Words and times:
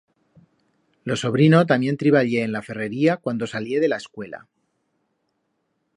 Lo 1.09 1.15
sobrino 1.23 1.59
tamién 1.71 1.99
triballé 2.01 2.41
en 2.45 2.51
la 2.53 2.63
ferrería 2.69 3.17
cuando 3.23 3.45
salié 3.53 3.77
de 3.83 3.89
la 3.93 3.97
escuela. 4.03 4.45